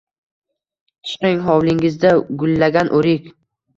Chiqing, 1.11 1.43
hovlingizda 1.49 2.15
gullagan 2.45 2.91
o’rik 3.01 3.29